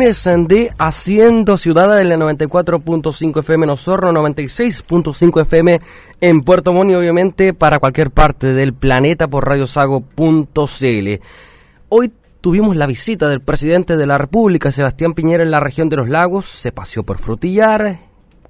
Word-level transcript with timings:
de 0.00 0.72
Haciendo 0.78 1.58
Ciudad 1.58 2.00
en 2.00 2.08
la 2.08 2.16
94.5 2.16 3.40
FM 3.40 3.64
en 3.64 3.70
Osorno, 3.70 4.12
96.5 4.12 5.42
FM 5.42 5.80
en 6.20 6.42
Puerto 6.42 6.72
Montt 6.72 6.92
y 6.92 6.94
obviamente 6.94 7.52
para 7.52 7.80
cualquier 7.80 8.12
parte 8.12 8.52
del 8.52 8.74
planeta 8.74 9.26
por 9.26 9.48
radiosago.cl. 9.48 11.08
Hoy 11.88 12.12
tuvimos 12.40 12.76
la 12.76 12.86
visita 12.86 13.28
del 13.28 13.40
presidente 13.40 13.96
de 13.96 14.06
la 14.06 14.18
República, 14.18 14.70
Sebastián 14.70 15.14
Piñera, 15.14 15.42
en 15.42 15.50
la 15.50 15.58
región 15.58 15.88
de 15.88 15.96
los 15.96 16.08
lagos. 16.08 16.46
Se 16.46 16.70
paseó 16.70 17.02
por 17.02 17.18
Frutillar, 17.18 17.98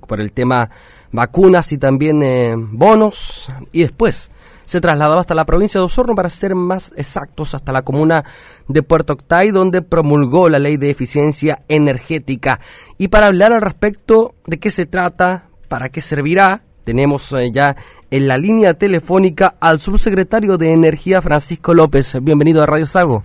por 0.06 0.20
el 0.20 0.32
tema 0.32 0.68
vacunas 1.12 1.72
y 1.72 1.78
también 1.78 2.22
eh, 2.22 2.52
bonos. 2.56 3.50
Y 3.72 3.80
después 3.80 4.30
se 4.68 4.82
trasladó 4.82 5.18
hasta 5.18 5.34
la 5.34 5.46
provincia 5.46 5.80
de 5.80 5.86
Osorno, 5.86 6.14
para 6.14 6.28
ser 6.28 6.54
más 6.54 6.92
exactos, 6.94 7.54
hasta 7.54 7.72
la 7.72 7.80
comuna 7.80 8.24
de 8.68 8.82
Puerto 8.82 9.14
Octay, 9.14 9.50
donde 9.50 9.80
promulgó 9.80 10.50
la 10.50 10.58
ley 10.58 10.76
de 10.76 10.90
eficiencia 10.90 11.62
energética. 11.68 12.60
Y 12.98 13.08
para 13.08 13.28
hablar 13.28 13.54
al 13.54 13.62
respecto 13.62 14.34
de 14.46 14.58
qué 14.58 14.70
se 14.70 14.84
trata, 14.84 15.44
para 15.68 15.88
qué 15.88 16.02
servirá, 16.02 16.64
tenemos 16.84 17.32
eh, 17.32 17.50
ya 17.50 17.76
en 18.10 18.28
la 18.28 18.36
línea 18.36 18.74
telefónica 18.74 19.54
al 19.58 19.80
subsecretario 19.80 20.58
de 20.58 20.74
Energía, 20.74 21.22
Francisco 21.22 21.72
López. 21.72 22.22
Bienvenido 22.22 22.62
a 22.62 22.66
Radio 22.66 22.84
Sago. 22.84 23.22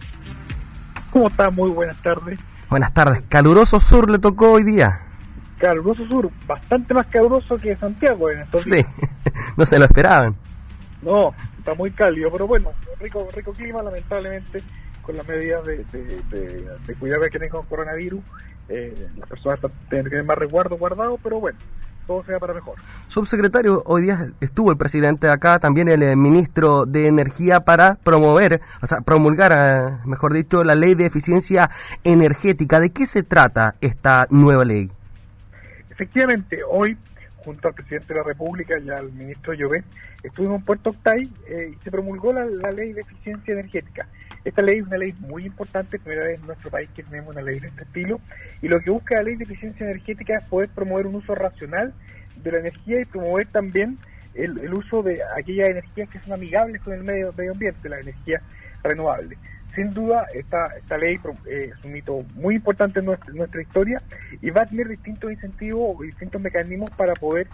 ¿Cómo 1.11 1.27
está? 1.27 1.49
Muy 1.49 1.71
buenas 1.71 2.01
tardes. 2.01 2.39
Buenas 2.69 2.93
tardes. 2.93 3.21
Caluroso 3.27 3.81
sur 3.81 4.09
le 4.09 4.17
tocó 4.17 4.53
hoy 4.53 4.63
día. 4.63 5.01
Caluroso 5.59 6.07
sur, 6.07 6.31
bastante 6.47 6.93
más 6.93 7.07
caluroso 7.07 7.57
que 7.57 7.75
Santiago 7.75 8.31
en 8.31 8.39
estos 8.39 8.61
Sí, 8.61 8.81
no 9.57 9.65
se 9.65 9.77
lo 9.77 9.83
esperaban. 9.83 10.37
No, 11.03 11.33
está 11.57 11.73
muy 11.73 11.91
cálido, 11.91 12.31
pero 12.31 12.47
bueno, 12.47 12.71
rico, 12.99 13.27
rico 13.33 13.51
clima, 13.53 13.83
lamentablemente, 13.83 14.63
con 15.01 15.17
las 15.17 15.27
medidas 15.27 15.65
de, 15.65 15.83
de, 15.83 16.95
cuidado 16.95 17.21
que 17.23 17.29
tienen 17.29 17.49
con 17.49 17.65
coronavirus. 17.65 18.23
Eh, 18.69 19.09
las 19.17 19.27
personas 19.27 19.59
tienen 19.89 20.05
que 20.05 20.11
tener 20.11 20.25
más 20.25 20.37
resguardo 20.37 20.77
guardado, 20.77 21.19
pero 21.21 21.39
bueno, 21.39 21.59
todo 22.07 22.23
sea 22.23 22.39
para 22.39 22.53
mejor. 22.53 22.75
Subsecretario, 23.09 23.83
hoy 23.85 24.03
día 24.03 24.27
estuvo 24.39 24.71
el 24.71 24.77
presidente 24.77 25.29
acá, 25.29 25.59
también 25.59 25.89
el 25.89 26.01
eh, 26.03 26.15
ministro 26.15 26.85
de 26.85 27.07
Energía 27.07 27.61
para 27.61 27.95
promover, 27.95 28.61
o 28.81 28.87
sea, 28.87 29.01
promulgar, 29.01 29.51
eh, 29.53 29.97
mejor 30.05 30.33
dicho, 30.33 30.63
la 30.63 30.75
ley 30.75 30.95
de 30.95 31.05
eficiencia 31.05 31.69
energética. 32.05 32.79
¿De 32.79 32.91
qué 32.91 33.05
se 33.05 33.23
trata 33.23 33.75
esta 33.81 34.27
nueva 34.29 34.63
ley? 34.63 34.89
Efectivamente, 35.89 36.59
hoy 36.67 36.97
junto 37.43 37.67
al 37.67 37.73
presidente 37.73 38.13
de 38.13 38.19
la 38.19 38.23
República 38.25 38.79
y 38.79 38.89
al 38.89 39.11
ministro 39.11 39.53
Llobet, 39.53 39.83
estuvimos 40.23 40.59
en 40.59 40.65
Puerto 40.65 40.91
Octay 40.91 41.29
eh, 41.47 41.73
y 41.73 41.83
se 41.83 41.91
promulgó 41.91 42.33
la, 42.33 42.45
ley 42.71 42.93
de 42.93 43.01
eficiencia 43.01 43.53
energética. 43.53 44.07
Esta 44.43 44.61
ley 44.61 44.79
es 44.79 44.87
una 44.87 44.97
ley 44.97 45.13
muy 45.19 45.45
importante, 45.45 45.99
primera 45.99 46.25
vez 46.25 46.39
en 46.39 46.47
nuestro 46.47 46.69
país 46.69 46.89
que 46.95 47.03
tenemos 47.03 47.31
una 47.31 47.41
ley 47.41 47.59
de 47.59 47.67
este 47.67 47.83
estilo, 47.83 48.19
y 48.61 48.67
lo 48.67 48.79
que 48.79 48.89
busca 48.89 49.15
la 49.15 49.23
ley 49.23 49.35
de 49.35 49.43
eficiencia 49.43 49.85
energética 49.85 50.37
es 50.37 50.43
poder 50.45 50.69
promover 50.69 51.07
un 51.07 51.15
uso 51.15 51.35
racional 51.35 51.93
de 52.35 52.51
la 52.51 52.59
energía 52.59 53.01
y 53.01 53.05
promover 53.05 53.47
también 53.47 53.97
el, 54.33 54.73
uso 54.73 55.03
de 55.03 55.19
aquellas 55.37 55.69
energías 55.69 56.09
que 56.09 56.19
son 56.19 56.33
amigables 56.33 56.81
con 56.81 56.93
el 56.93 57.03
medio, 57.03 57.33
medio 57.37 57.51
ambiente, 57.51 57.87
la 57.87 57.99
energía 57.99 58.41
renovable 58.83 59.37
sin 59.75 59.93
duda 59.93 60.27
esta, 60.33 60.67
esta 60.77 60.97
ley 60.97 61.19
eh, 61.45 61.71
es 61.75 61.83
un 61.83 61.95
hito 61.95 62.23
muy 62.35 62.55
importante 62.55 62.99
en 62.99 63.05
nuestra, 63.05 63.61
historia 63.61 64.01
y 64.41 64.49
va 64.49 64.63
a 64.63 64.65
tener 64.65 64.87
distintos 64.87 65.31
incentivos 65.31 65.95
o 65.97 66.03
distintos 66.03 66.41
mecanismos 66.41 66.89
para 66.91 67.13
poder 67.13 67.47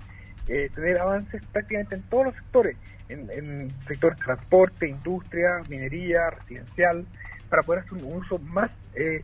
eh, 0.48 0.70
tener 0.76 0.98
avances 1.00 1.42
prácticamente 1.52 1.96
en 1.96 2.02
todos 2.04 2.26
los 2.26 2.36
sectores, 2.36 2.76
en, 3.08 3.30
en 3.32 3.72
sector 3.88 4.16
transporte, 4.16 4.88
industria, 4.88 5.62
minería, 5.70 6.30
residencial, 6.30 7.06
para 7.50 7.64
poder 7.64 7.84
hacer 7.84 7.94
un 7.94 8.18
uso 8.18 8.38
más 8.40 8.72
eh, 8.96 9.24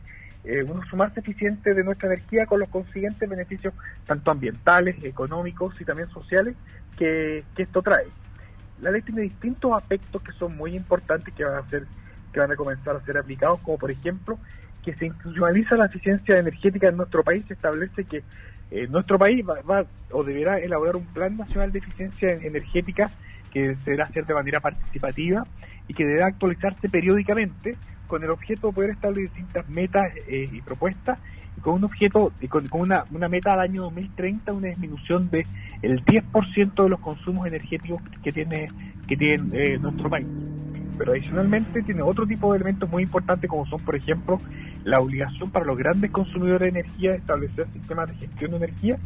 un 0.62 0.78
uso 0.78 0.96
más 0.96 1.16
eficiente 1.16 1.74
de 1.74 1.82
nuestra 1.82 2.06
energía 2.06 2.46
con 2.46 2.60
los 2.60 2.68
consiguientes 2.68 3.28
beneficios 3.28 3.74
tanto 4.06 4.30
ambientales, 4.30 4.94
económicos 5.02 5.74
y 5.80 5.84
también 5.84 6.08
sociales 6.10 6.54
que, 6.96 7.42
que 7.56 7.64
esto 7.64 7.82
trae. 7.82 8.06
La 8.80 8.92
ley 8.92 9.02
tiene 9.02 9.22
distintos 9.22 9.72
aspectos 9.72 10.22
que 10.22 10.30
son 10.32 10.56
muy 10.56 10.76
importantes 10.76 11.34
que 11.34 11.44
van 11.44 11.56
a 11.56 11.68
ser 11.68 11.86
que 12.36 12.40
van 12.40 12.52
a 12.52 12.56
comenzar 12.56 12.94
a 12.94 13.00
ser 13.00 13.16
aplicados, 13.16 13.60
como 13.60 13.78
por 13.78 13.90
ejemplo 13.90 14.38
que 14.84 14.94
se 14.94 15.06
institucionaliza 15.06 15.74
la 15.74 15.86
eficiencia 15.86 16.38
energética 16.38 16.86
en 16.88 16.98
nuestro 16.98 17.24
país, 17.24 17.42
se 17.48 17.54
establece 17.54 18.04
que 18.04 18.22
eh, 18.70 18.86
nuestro 18.88 19.18
país 19.18 19.42
va, 19.42 19.86
o 20.12 20.22
deberá 20.22 20.58
elaborar 20.58 20.96
un 20.96 21.06
plan 21.06 21.34
nacional 21.34 21.72
de 21.72 21.78
eficiencia 21.78 22.34
energética 22.34 23.10
que 23.54 23.74
se 23.76 23.84
deberá 23.86 24.04
hacer 24.04 24.26
de 24.26 24.34
manera 24.34 24.60
participativa 24.60 25.46
y 25.88 25.94
que 25.94 26.04
deberá 26.04 26.26
actualizarse 26.26 26.90
periódicamente 26.90 27.74
con 28.06 28.22
el 28.22 28.28
objeto 28.28 28.66
de 28.66 28.72
poder 28.74 28.90
establecer 28.90 29.30
distintas 29.30 29.68
metas 29.70 30.04
eh, 30.28 30.50
y 30.52 30.60
propuestas 30.60 31.18
y 31.56 31.60
con 31.62 31.72
un 31.72 31.84
objeto 31.84 32.32
y 32.42 32.48
con, 32.48 32.66
una, 32.70 33.28
meta 33.30 33.54
al 33.54 33.60
año 33.60 33.84
2030 33.84 34.52
una 34.52 34.68
disminución 34.68 35.30
de 35.30 35.46
el 35.80 36.04
10% 36.04 36.82
de 36.82 36.88
los 36.90 37.00
consumos 37.00 37.46
energéticos 37.46 38.02
que 38.22 38.30
tiene 38.30 38.68
que 39.08 39.16
tiene 39.16 39.48
eh, 39.54 39.78
nuestro 39.78 40.10
país 40.10 40.26
pero 40.98 41.12
adicionalmente 41.12 41.82
tiene 41.82 42.02
otro 42.02 42.26
tipo 42.26 42.52
de 42.52 42.58
elementos 42.58 42.90
muy 42.90 43.02
importantes 43.02 43.48
como 43.48 43.66
son, 43.66 43.80
por 43.80 43.96
ejemplo, 43.96 44.40
la 44.84 45.00
obligación 45.00 45.50
para 45.50 45.64
los 45.64 45.76
grandes 45.76 46.10
consumidores 46.10 46.72
de 46.72 46.80
energía 46.80 47.10
de 47.12 47.18
establecer 47.18 47.66
sistemas 47.72 48.08
de 48.08 48.14
gestión 48.14 48.52
de 48.52 48.56
energía 48.58 48.98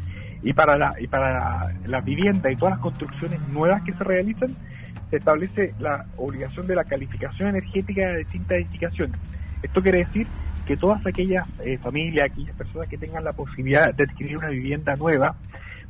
y 0.43 0.53
para 0.53 0.77
la 0.77 0.95
y 0.99 1.07
para 1.07 1.73
la 1.87 2.01
vivienda 2.01 2.51
y 2.51 2.57
todas 2.57 2.73
las 2.75 2.81
construcciones 2.81 3.41
nuevas 3.49 3.83
que 3.83 3.93
se 3.93 4.05
realizan 4.05 4.55
se 5.11 5.17
establece 5.17 5.75
la 5.79 6.07
obligación 6.17 6.67
de 6.67 6.77
la 6.77 6.85
calificación 6.85 7.49
energética 7.49 8.09
de 8.09 8.19
distintas 8.19 8.59
edificaciones. 8.59 9.17
Esto 9.63 9.83
quiere 9.83 9.99
decir 9.99 10.27
que 10.67 10.77
todas 10.77 11.05
aquellas 11.05 11.47
eh, 11.65 11.79
familias, 11.79 12.31
aquellas 12.31 12.55
personas 12.57 12.89
que 12.89 12.97
tengan 12.97 13.25
la 13.25 13.33
posibilidad 13.33 13.93
de 13.93 14.05
adquirir 14.05 14.39
una 14.39 14.49
vivienda 14.49 14.95
nueva, 14.97 15.35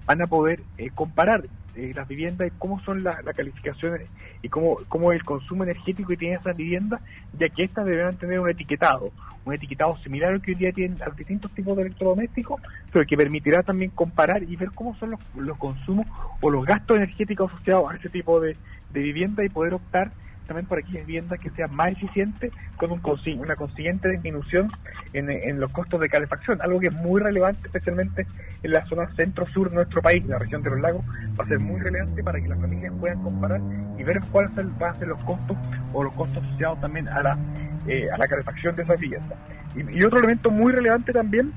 van 0.07 0.23
a 0.23 0.27
poder 0.27 0.63
eh, 0.79 0.91
comparar 0.95 1.45
eh, 1.77 1.93
las 1.95 2.09
viviendas 2.09 2.49
y 2.49 2.51
cómo 2.59 2.81
son 2.81 3.03
las 3.03 3.23
calificaciones 3.37 4.09
y 4.43 4.49
cómo, 4.49 4.79
cómo 4.89 5.13
el 5.13 5.23
consumo 5.25 5.65
energético 5.65 6.09
que 6.09 6.17
tienen 6.17 6.41
esas 6.41 6.57
viviendas, 6.57 7.01
ya 7.39 7.49
que 7.49 7.65
estas 7.65 7.85
deberán 7.85 8.17
tener 8.17 8.41
un 8.41 8.49
etiquetado, 8.49 9.13
un 9.45 9.55
etiquetado 9.55 9.97
similar 9.99 10.33
al 10.33 10.43
que 10.43 10.53
hoy 10.53 10.57
día 10.57 10.73
tienen 10.73 10.99
los 11.05 11.17
distintos 11.17 11.51
tipos 11.53 11.77
de 11.77 11.83
electrodomésticos, 11.83 12.61
pero 12.93 13.07
que 13.07 13.17
permitirá 13.17 13.63
también 13.63 13.91
comparar 13.91 14.43
y 14.43 14.57
ver 14.57 14.71
cómo 14.75 14.95
son 14.97 15.13
los, 15.13 15.21
los 15.37 15.59
consumos 15.59 16.07
o 16.41 16.51
los 16.51 16.65
gastos 16.65 16.97
energéticos 16.97 17.53
asociados 17.53 17.91
a 17.91 17.97
ese 17.97 18.09
tipo 18.09 18.41
de, 18.41 18.57
de 18.93 19.01
vivienda 19.01 19.45
y 19.45 19.49
poder 19.49 19.75
optar 19.75 20.13
también 20.51 20.67
por 20.67 20.79
aquellas 20.79 21.07
viviendas 21.07 21.39
que 21.39 21.49
sean 21.51 21.73
más 21.73 21.93
eficientes 21.93 22.53
con 22.77 22.91
un, 22.91 23.01
una 23.39 23.55
consiguiente 23.55 24.09
disminución 24.09 24.69
en, 25.13 25.61
los 25.61 25.71
costos 25.71 26.01
de 26.01 26.09
calefacción, 26.09 26.61
algo 26.61 26.81
que 26.81 26.89
es 26.89 26.93
muy 26.93 27.21
relevante 27.21 27.69
especialmente 27.69 28.27
en 28.65 28.73
la 28.73 28.85
zona 28.87 29.09
centro-sur 29.15 29.71
de 29.71 29.77
nuestro 29.77 30.03
país, 30.03 30.27
la 30.27 30.41
región 30.41 30.61
de 30.65 30.71
los 30.71 30.81
lagos, 30.81 31.05
va 31.39 31.45
a 31.45 31.47
ser 31.47 31.61
muy 31.61 31.81
relevante 31.81 32.25
para 32.25 32.41
que 32.41 32.49
las 32.49 32.59
familias 32.59 32.93
puedan 32.99 33.23
comparar 33.23 33.61
y 33.97 34.03
ver 34.03 34.21
cuáles 34.33 34.53
van 34.57 34.97
a 34.97 34.99
ser 34.99 35.07
los 35.07 35.23
costos 35.23 35.57
o 35.93 36.03
los 36.03 36.13
costos 36.15 36.43
asociados 36.43 36.81
también 36.81 37.07
a 37.07 37.23
la, 37.23 37.39
eh, 37.87 38.09
a 38.13 38.19
la 38.19 38.27
calefacción 38.27 38.75
de 38.75 38.83
esas 38.83 38.99
viviendas. 38.99 39.39
Y, 39.77 40.03
otro 40.03 40.19
elemento 40.19 40.51
muy 40.51 40.73
relevante 40.73 41.13
también 41.13 41.53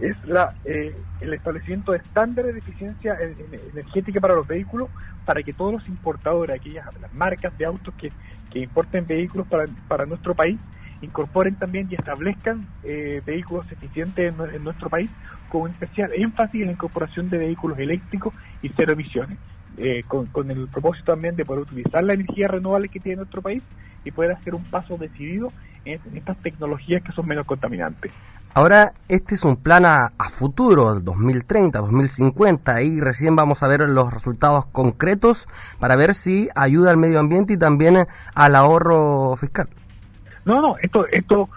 es 0.00 0.16
la, 0.24 0.54
eh, 0.64 0.94
el 1.20 1.34
establecimiento 1.34 1.92
de 1.92 1.98
estándares 1.98 2.52
de 2.52 2.58
eficiencia 2.60 3.16
energética 3.72 4.20
para 4.20 4.34
los 4.34 4.46
vehículos 4.46 4.90
para 5.24 5.42
que 5.42 5.52
todos 5.52 5.72
los 5.72 5.88
importadores, 5.88 6.58
aquellas 6.58 6.86
las 7.00 7.12
marcas 7.14 7.56
de 7.56 7.64
autos 7.64 7.94
que, 7.94 8.12
que 8.50 8.60
importen 8.60 9.06
vehículos 9.06 9.46
para, 9.46 9.66
para 9.88 10.06
nuestro 10.06 10.34
país, 10.34 10.58
incorporen 11.00 11.54
también 11.56 11.86
y 11.90 11.94
establezcan 11.94 12.66
eh, 12.82 13.22
vehículos 13.24 13.70
eficientes 13.70 14.32
en, 14.52 14.64
nuestro 14.64 14.88
país, 14.88 15.10
con 15.48 15.62
un 15.62 15.70
especial 15.70 16.10
énfasis 16.14 16.60
en 16.60 16.66
la 16.66 16.72
incorporación 16.72 17.30
de 17.30 17.38
vehículos 17.38 17.78
eléctricos 17.78 18.34
y 18.62 18.70
cero 18.70 18.92
emisiones, 18.92 19.38
eh, 19.76 20.02
con, 20.06 20.26
con, 20.26 20.50
el 20.50 20.68
propósito 20.68 21.12
también 21.12 21.36
de 21.36 21.44
poder 21.44 21.62
utilizar 21.62 22.02
la 22.04 22.14
energía 22.14 22.48
renovable 22.48 22.88
que 22.88 23.00
tiene 23.00 23.16
nuestro 23.16 23.42
país 23.42 23.62
y 24.04 24.10
poder 24.10 24.32
hacer 24.32 24.54
un 24.54 24.64
paso 24.64 24.96
decidido 24.96 25.52
en 25.84 26.00
estas 26.16 26.38
tecnologías 26.38 27.02
que 27.02 27.12
son 27.12 27.26
menos 27.26 27.46
contaminantes. 27.46 28.10
Ahora, 28.56 28.92
este 29.08 29.34
es 29.34 29.42
un 29.42 29.56
plan 29.56 29.84
a, 29.84 30.12
futuro, 30.30 31.00
2030, 31.00 31.80
2050, 31.80 32.82
y 32.82 33.00
recién 33.00 33.34
vamos 33.34 33.64
a 33.64 33.66
ver 33.66 33.80
los 33.80 34.14
resultados 34.14 34.66
concretos 34.66 35.48
para 35.80 35.96
ver 35.96 36.14
si 36.14 36.48
ayuda 36.54 36.92
al 36.92 36.96
medio 36.96 37.18
ambiente 37.18 37.54
y 37.54 37.56
también 37.56 38.06
al 38.32 38.54
ahorro 38.54 39.34
fiscal. 39.34 39.68
No, 40.44 40.60
no, 40.60 40.76
esto, 40.78 41.04
esto 41.08 41.48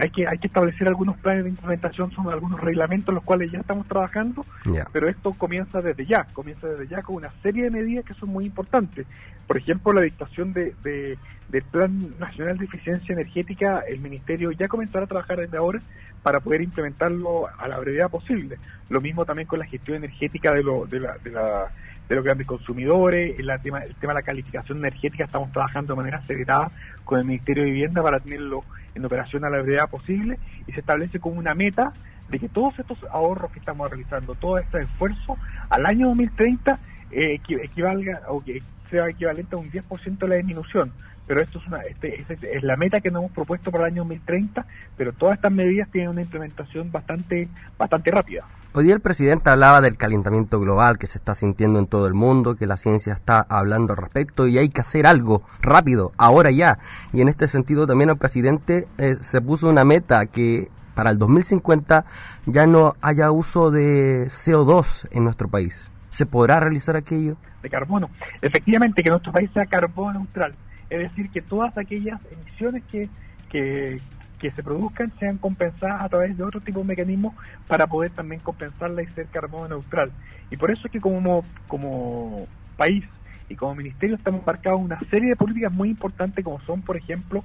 hay 0.00 0.10
que 0.10 0.26
hay 0.26 0.38
que 0.38 0.46
establecer 0.46 0.88
algunos 0.88 1.16
planes 1.18 1.44
de 1.44 1.50
implementación, 1.50 2.10
son 2.12 2.28
algunos 2.28 2.60
reglamentos 2.60 3.14
los 3.14 3.24
cuales 3.24 3.50
ya 3.50 3.60
estamos 3.60 3.86
trabajando, 3.86 4.44
pero 4.92 5.08
esto 5.08 5.32
comienza 5.34 5.80
desde 5.80 6.06
ya, 6.06 6.24
comienza 6.32 6.66
desde 6.66 6.88
ya 6.88 7.02
con 7.02 7.16
una 7.16 7.30
serie 7.42 7.64
de 7.64 7.70
medidas 7.70 8.04
que 8.04 8.14
son 8.14 8.30
muy 8.30 8.44
importantes. 8.44 9.06
Por 9.46 9.56
ejemplo, 9.56 9.92
la 9.92 10.02
dictación 10.02 10.52
de, 10.52 10.74
del 10.82 11.62
Plan 11.70 12.14
Nacional 12.18 12.58
de 12.58 12.64
Eficiencia 12.64 13.12
Energética, 13.12 13.80
el 13.80 14.00
Ministerio 14.00 14.52
ya 14.52 14.68
comenzará 14.68 15.04
a 15.04 15.08
trabajar 15.08 15.38
desde 15.40 15.56
ahora 15.56 15.80
para 16.22 16.40
poder 16.40 16.62
implementarlo 16.62 17.48
a 17.58 17.68
la 17.68 17.78
brevedad 17.78 18.08
posible. 18.08 18.58
Lo 18.88 19.00
mismo 19.00 19.24
también 19.24 19.48
con 19.48 19.58
la 19.58 19.66
gestión 19.66 19.96
energética 19.96 20.52
de, 20.52 20.62
lo, 20.62 20.86
de, 20.86 21.00
la, 21.00 21.18
de, 21.18 21.30
la, 21.30 21.70
de 22.08 22.16
los 22.16 22.24
grandes 22.24 22.46
consumidores, 22.46 23.38
el 23.38 23.50
tema, 23.62 23.80
el 23.80 23.94
tema 23.94 24.12
de 24.12 24.20
la 24.20 24.22
calificación 24.22 24.78
energética, 24.78 25.24
estamos 25.24 25.52
trabajando 25.52 25.94
de 25.94 25.96
manera 25.96 26.18
acelerada 26.18 26.70
con 27.04 27.18
el 27.18 27.24
Ministerio 27.24 27.64
de 27.64 27.70
Vivienda 27.70 28.02
para 28.02 28.20
tenerlo 28.20 28.64
en 28.94 29.04
operación 29.04 29.44
a 29.44 29.50
la 29.50 29.60
brevedad 29.62 29.88
posible 29.88 30.38
y 30.66 30.72
se 30.72 30.80
establece 30.80 31.20
como 31.20 31.38
una 31.38 31.54
meta 31.54 31.92
de 32.28 32.38
que 32.38 32.48
todos 32.48 32.78
estos 32.78 32.98
ahorros 33.10 33.50
que 33.52 33.58
estamos 33.58 33.90
realizando, 33.90 34.34
todo 34.34 34.58
este 34.58 34.82
esfuerzo, 34.82 35.36
al 35.68 35.86
año 35.86 36.08
2030 36.08 36.78
eh, 37.10 37.40
equivalga 37.62 38.22
o 38.28 38.42
que 38.42 38.62
sea 38.90 39.08
equivalente 39.08 39.54
a 39.54 39.58
un 39.58 39.70
10% 39.70 40.18
de 40.18 40.28
la 40.28 40.36
disminución. 40.36 40.92
Pero 41.26 41.40
esto 41.40 41.58
es, 41.58 41.66
una, 41.66 41.80
este, 41.82 42.24
es, 42.28 42.62
la 42.62 42.76
meta 42.76 43.00
que 43.00 43.10
nos 43.10 43.20
hemos 43.20 43.32
propuesto 43.32 43.70
para 43.70 43.86
el 43.86 43.92
año 43.92 44.02
2030, 44.02 44.66
pero 44.96 45.12
todas 45.12 45.36
estas 45.36 45.52
medidas 45.52 45.88
tienen 45.90 46.10
una 46.10 46.22
implementación 46.22 46.90
bastante, 46.90 47.48
bastante 47.78 48.10
rápida. 48.10 48.44
Hoy 48.74 48.84
día 48.84 48.94
el 48.94 49.00
presidente 49.00 49.50
hablaba 49.50 49.80
del 49.80 49.96
calentamiento 49.96 50.58
global 50.58 50.98
que 50.98 51.06
se 51.06 51.18
está 51.18 51.34
sintiendo 51.34 51.78
en 51.78 51.86
todo 51.86 52.06
el 52.06 52.14
mundo, 52.14 52.56
que 52.56 52.66
la 52.66 52.76
ciencia 52.76 53.12
está 53.12 53.40
hablando 53.40 53.92
al 53.92 53.98
respecto 53.98 54.48
y 54.48 54.58
hay 54.58 54.68
que 54.68 54.80
hacer 54.80 55.06
algo 55.06 55.42
rápido, 55.60 56.12
ahora 56.16 56.50
ya. 56.50 56.78
Y 57.12 57.20
en 57.20 57.28
este 57.28 57.46
sentido 57.48 57.86
también 57.86 58.10
el 58.10 58.16
presidente 58.16 58.88
eh, 58.98 59.16
se 59.20 59.40
puso 59.40 59.68
una 59.68 59.84
meta 59.84 60.26
que 60.26 60.70
para 60.94 61.10
el 61.10 61.18
2050 61.18 62.04
ya 62.46 62.66
no 62.66 62.94
haya 63.00 63.30
uso 63.30 63.70
de 63.70 64.26
CO2 64.26 65.08
en 65.10 65.24
nuestro 65.24 65.48
país. 65.48 65.88
¿Se 66.08 66.26
podrá 66.26 66.60
realizar 66.60 66.96
aquello? 66.96 67.36
De 67.62 67.70
carbono. 67.70 68.10
Efectivamente, 68.42 69.02
que 69.02 69.10
nuestro 69.10 69.32
país 69.32 69.50
sea 69.54 69.66
carbono 69.66 70.18
neutral. 70.20 70.54
Es 70.92 70.98
decir, 70.98 71.30
que 71.30 71.40
todas 71.40 71.76
aquellas 71.78 72.20
emisiones 72.30 72.82
que, 72.90 73.08
que, 73.48 74.00
se 74.40 74.62
produzcan 74.62 75.10
sean 75.18 75.38
compensadas 75.38 76.02
a 76.02 76.08
través 76.10 76.36
de 76.36 76.42
otro 76.42 76.60
tipo 76.60 76.80
de 76.80 76.84
mecanismos 76.84 77.32
para 77.66 77.86
poder 77.86 78.10
también 78.10 78.42
compensarla 78.42 79.02
y 79.02 79.06
ser 79.06 79.26
carbono 79.28 79.68
neutral. 79.68 80.12
Y 80.50 80.58
por 80.58 80.70
eso 80.70 80.82
es 80.84 80.92
que 80.92 81.00
como, 81.00 81.44
como 81.66 82.46
país 82.76 83.04
y 83.48 83.54
como 83.54 83.76
ministerio 83.76 84.16
estamos 84.16 84.44
marcados 84.44 84.80
una 84.80 84.98
serie 85.08 85.30
de 85.30 85.36
políticas 85.36 85.72
muy 85.72 85.88
importantes 85.88 86.44
como 86.44 86.60
son, 86.62 86.82
por 86.82 86.98
ejemplo, 86.98 87.42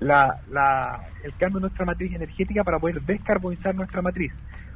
la, 0.00 0.40
la, 0.50 1.04
el 1.22 1.32
cambio 1.34 1.58
de 1.58 1.66
nuestra 1.68 1.84
matriz 1.84 2.12
energética 2.12 2.64
para 2.64 2.80
poder 2.80 3.02
descarbonizar 3.02 3.72
nuestra 3.74 4.02
matriz. 4.02 4.32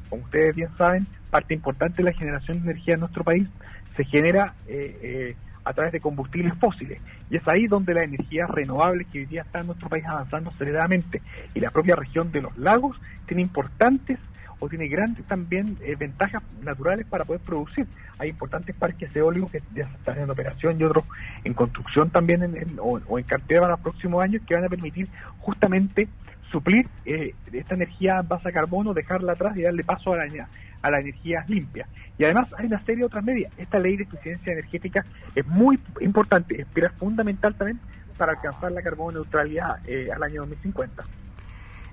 Como 0.09 0.23
ustedes 0.23 0.55
bien 0.55 0.69
saben, 0.77 1.05
parte 1.31 1.53
importante 1.53 1.97
de 1.97 2.03
la 2.03 2.13
generación 2.13 2.59
de 2.59 2.71
energía 2.71 2.93
en 2.93 3.01
nuestro 3.01 3.25
país 3.25 3.49
se 3.97 4.05
genera 4.05 4.53
eh, 4.67 4.99
eh, 5.01 5.35
a 5.65 5.73
través 5.73 5.91
de 5.91 5.99
combustibles 5.99 6.53
fósiles. 6.59 6.99
Y 7.29 7.37
es 7.37 7.47
ahí 7.47 7.67
donde 7.67 7.93
la 7.93 8.03
energía 8.03 8.47
renovable 8.47 9.05
que 9.11 9.19
hoy 9.19 9.25
día 9.25 9.41
está 9.41 9.59
en 9.59 9.67
nuestro 9.67 9.89
país 9.89 10.05
avanzando 10.05 10.51
aceleradamente. 10.51 11.21
Y 11.53 11.59
la 11.59 11.71
propia 11.71 11.95
región 11.95 12.31
de 12.31 12.41
los 12.41 12.55
lagos 12.57 12.95
tiene 13.25 13.41
importantes 13.41 14.19
o 14.59 14.69
tiene 14.69 14.87
grandes 14.87 15.25
también 15.25 15.77
eh, 15.81 15.95
ventajas 15.97 16.41
naturales 16.61 17.05
para 17.07 17.25
poder 17.25 17.41
producir. 17.41 17.87
Hay 18.19 18.29
importantes 18.29 18.75
parques 18.75 19.13
eólicos 19.15 19.51
que 19.51 19.61
ya 19.73 19.83
están 19.83 20.19
en 20.19 20.29
operación 20.29 20.79
y 20.79 20.83
otros 20.83 21.03
en 21.43 21.53
construcción 21.53 22.09
también 22.09 22.43
en, 22.43 22.77
o, 22.79 23.19
en 23.19 23.25
cartera 23.25 23.61
para 23.61 23.73
los 23.73 23.81
próximos 23.81 24.23
años 24.23 24.43
que 24.47 24.55
van 24.55 24.63
a 24.63 24.69
permitir 24.69 25.09
justamente 25.39 26.07
suplir 26.51 26.87
eh, 27.05 27.33
esta 27.51 27.75
energía 27.75 28.21
base 28.21 28.47
a 28.47 28.51
carbono, 28.51 28.93
dejarla 28.93 29.33
atrás 29.33 29.57
y 29.57 29.63
darle 29.63 29.83
paso 29.83 30.13
a 30.13 30.17
la, 30.17 30.47
a 30.85 30.91
la 30.91 30.99
energía 30.99 31.43
limpia. 31.47 31.87
Y 32.17 32.23
además 32.25 32.47
hay 32.57 32.67
una 32.67 32.79
serie 32.85 32.97
de 32.97 33.05
otras 33.05 33.23
medidas. 33.23 33.51
Esta 33.57 33.79
ley 33.79 33.97
de 33.97 34.03
eficiencia 34.03 34.53
energética 34.53 35.03
es 35.33 35.45
muy 35.47 35.79
importante, 35.99 36.61
es 36.61 36.91
fundamental 36.99 37.55
también 37.55 37.79
para 38.17 38.33
alcanzar 38.33 38.71
la 38.71 38.81
carbono 38.81 39.19
neutralidad 39.19 39.77
eh, 39.87 40.09
al 40.13 40.21
año 40.21 40.41
2050. 40.41 41.03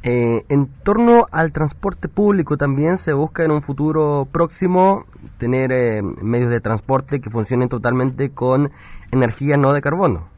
Eh, 0.04 0.42
en 0.48 0.66
torno 0.82 1.26
al 1.30 1.52
transporte 1.52 2.08
público 2.08 2.56
también 2.56 2.98
se 2.98 3.12
busca 3.12 3.44
en 3.44 3.52
un 3.52 3.62
futuro 3.62 4.28
próximo 4.30 5.06
tener 5.38 5.72
eh, 5.72 6.02
medios 6.02 6.50
de 6.50 6.60
transporte 6.60 7.20
que 7.20 7.30
funcionen 7.30 7.68
totalmente 7.68 8.30
con 8.30 8.72
energía 9.10 9.56
no 9.56 9.72
de 9.72 9.80
carbono. 9.80 10.28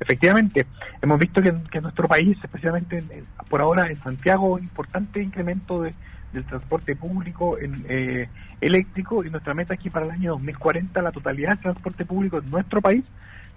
Efectivamente, 0.00 0.66
hemos 1.02 1.18
visto 1.18 1.42
que, 1.42 1.48
en 1.48 1.82
nuestro 1.82 2.08
país, 2.08 2.38
especialmente 2.42 3.04
por 3.50 3.60
ahora 3.60 3.90
en 3.90 4.02
Santiago, 4.02 4.54
un 4.54 4.62
importante 4.62 5.22
incremento 5.22 5.82
del 6.32 6.44
transporte 6.44 6.96
público 6.96 7.58
en, 7.58 7.84
eh, 7.88 8.28
eléctrico 8.60 9.24
y 9.24 9.30
nuestra 9.30 9.54
meta 9.54 9.74
es 9.74 9.80
que 9.80 9.90
para 9.90 10.06
el 10.06 10.12
año 10.12 10.32
2040 10.32 11.02
la 11.02 11.12
totalidad 11.12 11.50
del 11.50 11.58
transporte 11.60 12.04
público 12.04 12.38
en 12.38 12.50
nuestro 12.50 12.80
país 12.80 13.04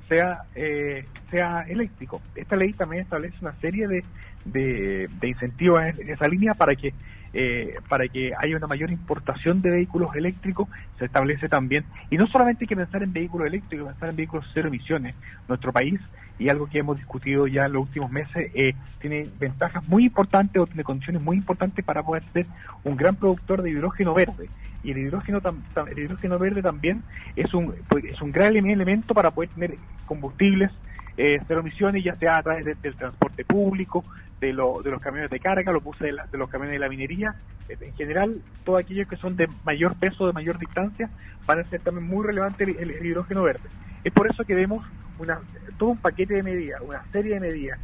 sea, 0.09 0.43
eh, 0.55 1.05
sea 1.29 1.61
eléctrico. 1.63 2.21
Esta 2.35 2.55
ley 2.55 2.73
también 2.73 3.03
establece 3.03 3.35
una 3.41 3.53
serie 3.59 3.87
de, 3.87 4.03
de, 4.45 5.27
incentivos 5.27 5.81
en, 5.81 6.09
esa 6.09 6.27
línea 6.27 6.53
para 6.53 6.75
que 6.75 6.93
eh, 7.33 7.75
para 7.89 8.07
que 8.07 8.31
haya 8.37 8.57
una 8.57 8.67
mayor 8.67 8.91
importación 8.91 9.61
de 9.61 9.71
vehículos 9.71 10.15
eléctricos, 10.15 10.67
se 10.99 11.05
establece 11.05 11.49
también, 11.49 11.83
y 12.09 12.17
no 12.17 12.27
solamente 12.27 12.63
hay 12.63 12.67
que 12.67 12.75
pensar 12.75 13.03
en 13.03 13.13
vehículos 13.13 13.47
eléctricos, 13.47 13.87
pensar 13.87 14.09
en 14.09 14.15
vehículos 14.15 14.45
cero 14.53 14.67
emisiones. 14.67 15.15
Nuestro 15.47 15.71
país, 15.71 15.99
y 16.39 16.49
algo 16.49 16.67
que 16.67 16.79
hemos 16.79 16.97
discutido 16.97 17.47
ya 17.47 17.65
en 17.65 17.73
los 17.73 17.83
últimos 17.83 18.11
meses, 18.11 18.51
eh, 18.53 18.73
tiene 18.99 19.27
ventajas 19.39 19.87
muy 19.87 20.05
importantes 20.05 20.61
o 20.61 20.67
tiene 20.67 20.83
condiciones 20.83 21.21
muy 21.21 21.37
importantes 21.37 21.83
para 21.83 22.03
poder 22.03 22.23
ser 22.33 22.45
un 22.83 22.95
gran 22.95 23.15
productor 23.15 23.61
de 23.61 23.71
hidrógeno 23.71 24.13
verde 24.13 24.49
y 24.83 24.91
el 24.91 24.97
hidrógeno, 24.97 25.41
el 25.89 25.99
hidrógeno 25.99 26.37
verde 26.37 26.61
también 26.61 27.03
es 27.35 27.53
un, 27.53 27.73
pues, 27.87 28.03
es 28.05 28.21
un 28.21 28.31
gran 28.31 28.55
elemento 28.55 29.13
para 29.13 29.31
poder 29.31 29.49
tener 29.51 29.77
combustibles 30.05 30.71
eh, 31.15 31.39
cero 31.47 31.61
emisiones, 31.61 32.03
ya 32.03 32.15
sea 32.15 32.37
a 32.37 32.43
través 32.43 32.65
del 32.81 32.95
transporte 32.95 33.45
público, 33.45 34.03
de, 34.47 34.83
de 34.83 34.91
los 34.91 35.01
camiones 35.01 35.31
de 35.31 35.39
carga, 35.39 35.71
los 35.71 35.83
buses 35.83 36.01
de, 36.01 36.21
de 36.31 36.37
los 36.37 36.49
camiones 36.49 36.73
de 36.73 36.79
la 36.79 36.89
minería. 36.89 37.35
En 37.69 37.93
general, 37.95 38.41
todos 38.65 38.79
aquellos 38.79 39.07
que 39.07 39.15
son 39.15 39.35
de 39.35 39.47
mayor 39.63 39.95
peso, 39.95 40.27
de 40.27 40.33
mayor 40.33 40.59
distancia, 40.59 41.09
van 41.45 41.59
a 41.59 41.63
ser 41.65 41.81
también 41.81 42.07
muy 42.07 42.25
relevantes 42.25 42.67
el, 42.67 43.05
hidrógeno 43.05 43.43
verde. 43.43 43.69
Es 44.03 44.11
por 44.11 44.29
eso 44.29 44.43
que 44.43 44.55
vemos 44.55 44.85
una, 45.19 45.39
todo 45.77 45.89
un 45.89 45.97
paquete 45.97 46.35
de 46.35 46.43
medidas, 46.43 46.81
una 46.81 47.03
serie 47.11 47.35
de 47.35 47.39
medidas 47.39 47.79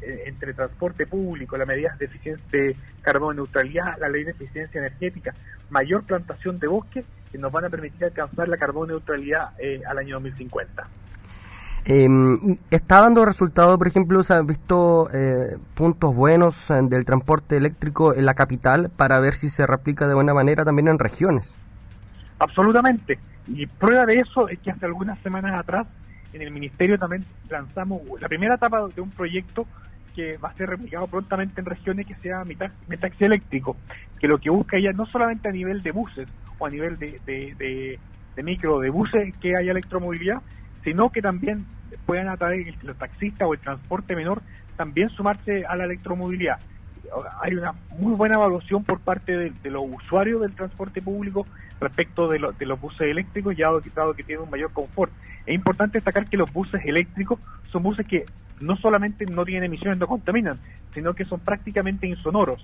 eh, 0.00 0.24
entre 0.26 0.54
transporte 0.54 1.06
público, 1.06 1.56
las 1.56 1.68
medidas 1.68 1.98
de 1.98 2.06
eficiencia 2.06 2.44
de 2.50 2.76
carbono 3.02 3.34
neutralidad, 3.34 3.98
la 3.98 4.08
ley 4.08 4.24
de 4.24 4.30
eficiencia 4.30 4.78
energética, 4.78 5.34
mayor 5.70 6.04
plantación 6.04 6.58
de 6.58 6.68
bosques 6.68 7.04
que 7.30 7.38
nos 7.38 7.52
van 7.52 7.66
a 7.66 7.68
permitir 7.68 8.04
alcanzar 8.04 8.48
la 8.48 8.56
carbono 8.56 8.92
neutralidad 8.92 9.50
eh, 9.58 9.82
al 9.86 9.98
año 9.98 10.14
2050. 10.16 10.86
Em, 11.90 12.34
y 12.42 12.58
está 12.70 13.00
dando 13.00 13.24
resultados, 13.24 13.78
por 13.78 13.88
ejemplo, 13.88 14.22
se 14.22 14.34
han 14.34 14.46
visto 14.46 15.08
eh, 15.10 15.56
puntos 15.74 16.14
buenos 16.14 16.68
del 16.68 17.06
transporte 17.06 17.56
eléctrico 17.56 18.14
en 18.14 18.26
la 18.26 18.34
capital 18.34 18.90
para 18.94 19.18
ver 19.20 19.32
si 19.32 19.48
se 19.48 19.66
replica 19.66 20.06
de 20.06 20.12
buena 20.12 20.34
manera 20.34 20.66
también 20.66 20.88
en 20.88 20.98
regiones. 20.98 21.54
Absolutamente. 22.38 23.18
Y 23.46 23.66
prueba 23.66 24.04
de 24.04 24.20
eso 24.20 24.50
es 24.50 24.58
que 24.58 24.70
hace 24.70 24.84
algunas 24.84 25.18
semanas 25.20 25.58
atrás 25.58 25.86
en 26.34 26.42
el 26.42 26.50
Ministerio 26.50 26.98
también 26.98 27.24
lanzamos 27.48 28.02
la 28.20 28.28
primera 28.28 28.56
etapa 28.56 28.86
de 28.94 29.00
un 29.00 29.10
proyecto 29.10 29.66
que 30.14 30.36
va 30.36 30.50
a 30.50 30.54
ser 30.54 30.68
replicado 30.68 31.06
prontamente 31.06 31.60
en 31.60 31.64
regiones 31.64 32.06
que 32.06 32.16
sea 32.16 32.44
Metaxi 32.44 33.24
eléctrico, 33.24 33.76
que 34.20 34.28
lo 34.28 34.38
que 34.38 34.50
busca 34.50 34.78
ya 34.78 34.92
no 34.92 35.06
solamente 35.06 35.48
a 35.48 35.52
nivel 35.52 35.82
de 35.82 35.92
buses 35.92 36.28
o 36.58 36.66
a 36.66 36.70
nivel 36.70 36.98
de, 36.98 37.18
de, 37.24 37.98
de, 38.36 38.42
micro, 38.42 38.80
de 38.80 38.90
buses 38.90 39.34
que 39.40 39.56
haya 39.56 39.70
electromovilidad, 39.70 40.42
sino 40.88 41.10
que 41.10 41.20
también 41.20 41.66
puedan 42.06 42.28
a 42.28 42.38
través 42.38 42.82
los 42.82 42.96
taxistas 42.96 43.46
o 43.46 43.52
el 43.52 43.60
transporte 43.60 44.16
menor 44.16 44.40
también 44.78 45.10
sumarse 45.10 45.66
a 45.66 45.76
la 45.76 45.84
electromovilidad. 45.84 46.58
Hay 47.42 47.54
una 47.54 47.74
muy 47.98 48.14
buena 48.14 48.36
evaluación 48.36 48.84
por 48.84 48.98
parte 49.00 49.36
de, 49.36 49.70
los 49.70 49.82
usuarios 49.86 50.40
del 50.40 50.54
transporte 50.54 51.02
público 51.02 51.46
respecto 51.78 52.26
de, 52.28 52.40
de 52.58 52.66
los 52.66 52.80
buses 52.80 53.02
eléctricos, 53.02 53.54
ya 53.54 53.70
dado 53.94 54.14
que 54.14 54.22
tienen 54.22 54.44
un 54.44 54.50
mayor 54.50 54.72
confort. 54.72 55.12
Es 55.44 55.54
importante 55.54 55.98
destacar 55.98 56.24
que 56.24 56.38
los 56.38 56.50
buses 56.50 56.80
eléctricos 56.86 57.38
son 57.70 57.82
buses 57.82 58.06
que 58.06 58.24
no 58.60 58.76
solamente 58.76 59.26
no 59.26 59.44
tienen 59.44 59.64
emisiones, 59.64 59.98
no 59.98 60.06
contaminan, 60.06 60.58
sino 60.94 61.12
que 61.12 61.26
son 61.26 61.40
prácticamente 61.40 62.06
insonoros. 62.06 62.62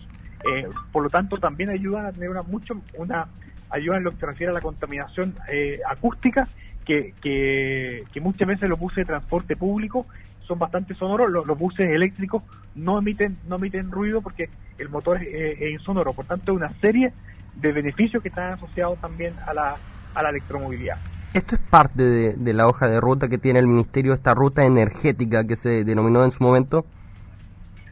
Eh, 0.51 0.67
por 0.93 1.03
lo 1.03 1.11
tanto, 1.11 1.37
también 1.37 1.69
ayudan 1.69 2.07
a 2.07 2.13
tener 2.13 2.31
una 2.31 2.43
mucho 2.43 2.81
una 2.97 3.27
ayuda 3.69 3.99
en 3.99 4.05
lo 4.05 4.13
que 4.13 4.19
se 4.19 4.27
refiere 4.27 4.51
a 4.51 4.55
la 4.55 4.61
contaminación 4.61 5.35
eh, 5.51 5.81
acústica, 5.87 6.49
que, 6.85 7.15
que, 7.21 8.21
muchas 8.21 8.47
veces 8.47 8.69
los 8.69 8.79
buses 8.79 8.99
de 8.99 9.05
transporte 9.07 9.57
público 9.57 10.07
son 10.47 10.59
bastante 10.59 10.95
sonoros, 10.95 11.31
los, 11.31 11.59
buses 11.59 11.89
eléctricos 11.89 12.43
no 12.75 12.99
emiten 12.99 13.39
no 13.49 13.57
emiten 13.57 13.91
ruido 13.91 14.21
porque 14.21 14.51
el 14.79 14.89
motor 14.89 15.23
es, 15.23 15.61
es 15.61 15.73
insonoro. 15.73 16.13
Por 16.13 16.27
tanto, 16.27 16.53
es 16.53 16.59
una 16.59 16.73
serie 16.81 17.13
de 17.57 17.73
beneficios 17.73 18.23
que 18.23 18.29
están 18.29 18.53
asociados 18.53 19.01
también 19.01 19.35
a 19.47 19.55
la, 19.55 19.77
a 20.15 20.23
la 20.23 20.31
electromovilidad. 20.31 20.99
Esto 21.35 21.57
es 21.57 21.61
parte 21.63 22.03
de, 22.03 22.53
la 22.53 22.69
hoja 22.69 22.87
de 22.87 23.01
ruta 23.01 23.29
que 23.29 23.39
tiene 23.39 23.59
el 23.59 23.67
Ministerio, 23.67 24.15
esta 24.15 24.35
ruta 24.35 24.65
energética 24.65 25.45
que 25.45 25.57
se 25.57 25.85
denominó 25.85 26.25
en 26.25 26.31
su 26.31 26.45
momento. 26.45 26.87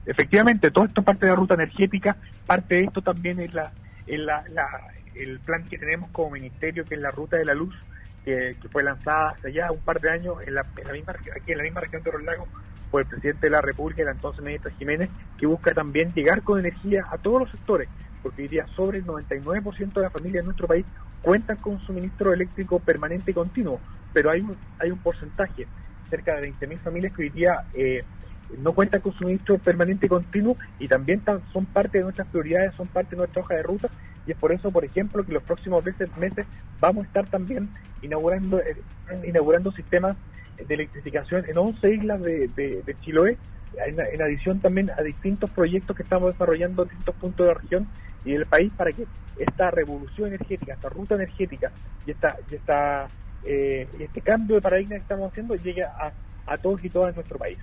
Efectivamente, 0.07 0.71
todo 0.71 0.85
esto 0.85 1.01
es 1.01 1.05
parte 1.05 1.27
de 1.27 1.33
la 1.33 1.37
ruta 1.37 1.55
energética, 1.55 2.17
parte 2.47 2.77
de 2.77 2.83
esto 2.83 3.03
también 3.03 3.41
es 3.41 3.53
la, 3.53 3.73
el 4.07 5.41
plan 5.41 5.65
que 5.69 5.77
tenemos 5.77 6.09
como 6.11 6.31
ministerio, 6.31 6.85
que 6.85 6.95
es 6.95 7.01
la 7.01 7.11
ruta 7.11 7.37
de 7.37 7.45
la 7.45 7.55
luz, 7.55 7.75
que, 8.25 8.57
fue 8.71 8.83
lanzada 8.83 9.31
hace 9.31 9.53
ya 9.53 9.71
un 9.71 9.81
par 9.81 10.01
de 10.01 10.11
años 10.11 10.37
en 10.47 10.55
la, 10.55 10.65
misma, 10.93 11.13
aquí 11.13 11.53
en 11.53 11.59
la 11.59 11.65
misma 11.65 11.81
región 11.81 12.03
de 12.03 12.13
los 12.13 12.23
lagos 12.23 12.49
por 12.91 13.01
el 13.01 13.07
presidente 13.07 13.47
de 13.47 13.51
la 13.51 13.61
República, 13.61 14.03
el 14.03 14.09
entonces 14.09 14.45
ministro 14.45 14.71
Jiménez, 14.79 15.09
que 15.39 15.47
busca 15.47 15.73
también 15.73 16.13
llegar 16.13 16.43
con 16.43 16.59
energía 16.59 17.07
a 17.11 17.19
todos 17.19 17.41
los 17.41 17.51
sectores, 17.51 17.89
porque 18.23 18.43
hoy 18.43 18.49
día 18.49 18.67
sobre 18.77 18.99
el 18.99 19.07
99% 19.07 19.93
de 19.95 20.03
las 20.03 20.13
familias 20.13 20.41
en 20.41 20.47
nuestro 20.47 20.67
país 20.69 20.85
cuentan 21.23 21.57
con 21.57 21.81
suministro 21.81 22.33
eléctrico 22.33 22.79
permanente 22.81 23.31
y 23.31 23.35
continuo, 23.35 23.81
pero 24.13 24.31
hay 24.31 24.43
un, 24.43 24.57
hay 24.79 24.91
un 24.91 24.99
porcentaje, 24.99 25.67
cerca 26.11 26.37
de 26.37 26.53
20.000 26.53 26.79
familias 26.81 27.13
que 27.15 27.23
hoy 27.23 27.31
día 27.31 27.63
eh, 27.73 28.05
no 28.59 28.75
cuentan 28.75 29.01
con 29.01 29.15
suministro 29.15 29.57
permanente 29.59 30.05
y 30.07 30.09
continuo 30.11 30.59
y 30.79 30.87
también 30.87 31.23
son 31.53 31.65
parte 31.65 31.99
de 31.99 32.05
nuestras 32.05 32.29
prioridades, 32.29 32.75
son 32.75 32.89
parte 32.89 33.13
de 33.13 33.17
nuestra 33.17 33.41
hoja 33.41 33.55
de 33.55 33.63
ruta 33.63 33.89
y 34.27 34.33
es 34.33 34.37
por 34.39 34.53
eso, 34.53 34.71
por 34.71 34.85
ejemplo, 34.85 35.25
que 35.25 35.33
los 35.33 35.43
próximos 35.43 35.85
meses, 35.85 36.09
meses 36.17 36.47
vamos 36.81 37.05
a 37.05 37.07
estar 37.09 37.27
también 37.27 37.69
inaugurando, 38.03 38.61
eh, 38.61 38.77
inaugurando 39.25 39.73
sistemas 39.73 40.17
de 40.57 40.75
electrificación 40.75 41.45
en 41.49 41.59
11 41.59 41.95
islas 41.95 42.23
de, 42.23 42.49
de, 42.49 42.97
Chiloé, 43.01 43.37
en, 43.87 44.23
adición 44.23 44.61
también 44.61 44.91
a 44.91 45.03
distintos 45.03 45.51
proyectos 45.51 45.97
que 45.97 46.03
estamos 46.03 46.33
desarrollando 46.33 46.83
en 46.83 46.89
distintos 46.89 47.15
puntos 47.17 47.47
de 47.47 47.53
la 47.53 47.59
región 47.59 47.89
y 48.25 48.33
del 48.33 48.47
país 48.47 48.73
para 48.77 48.93
que 48.93 49.07
esta 49.39 49.71
revolución 49.71 50.29
energética, 50.29 50.75
esta 50.75 50.89
ruta 50.89 51.15
energética 51.15 51.73
y 52.07 52.13
esta, 52.13 52.37
y 52.51 52.55
esta 52.55 53.09
eh, 53.45 53.89
este 53.99 54.21
cambio 54.21 54.57
de 54.57 54.63
paradigma 54.63 54.95
que 54.95 55.03
estamos 55.03 55.31
haciendo 55.31 55.57
llegue 55.57 55.83
a, 55.83 56.13
a 56.47 56.59
todos 56.59 56.85
y 56.85 56.91
todas 56.91 57.11
en 57.11 57.17
nuestro 57.17 57.39
país. 57.39 57.59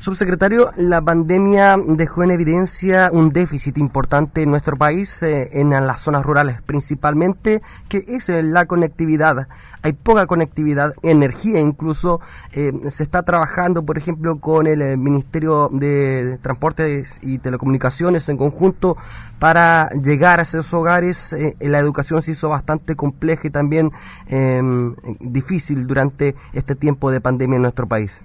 Subsecretario, 0.00 0.70
la 0.76 1.02
pandemia 1.02 1.76
dejó 1.76 2.22
en 2.22 2.30
evidencia 2.30 3.10
un 3.12 3.30
déficit 3.30 3.78
importante 3.78 4.44
en 4.44 4.50
nuestro 4.50 4.76
país, 4.76 5.24
eh, 5.24 5.60
en 5.60 5.70
las 5.70 6.02
zonas 6.02 6.24
rurales 6.24 6.62
principalmente, 6.62 7.62
que 7.88 8.04
es 8.06 8.28
eh, 8.28 8.44
la 8.44 8.66
conectividad. 8.66 9.48
Hay 9.82 9.94
poca 9.94 10.28
conectividad, 10.28 10.92
energía 11.02 11.58
incluso. 11.58 12.20
Eh, 12.52 12.72
se 12.90 13.02
está 13.02 13.24
trabajando, 13.24 13.84
por 13.84 13.98
ejemplo, 13.98 14.38
con 14.38 14.68
el 14.68 14.96
Ministerio 14.98 15.68
de 15.72 16.38
Transportes 16.42 17.18
y 17.20 17.38
Telecomunicaciones 17.38 18.28
en 18.28 18.36
conjunto 18.36 18.96
para 19.40 19.90
llegar 19.90 20.38
a 20.38 20.42
esos 20.42 20.72
hogares. 20.74 21.34
la 21.58 21.78
educación 21.80 22.22
se 22.22 22.32
hizo 22.32 22.48
bastante 22.48 22.94
compleja 22.94 23.48
y 23.48 23.50
también 23.50 23.90
em, 24.28 24.94
difícil 25.18 25.88
durante 25.88 26.36
este 26.52 26.76
tiempo 26.76 27.10
de 27.10 27.20
pandemia 27.20 27.56
en 27.56 27.62
nuestro 27.62 27.88
país. 27.88 28.22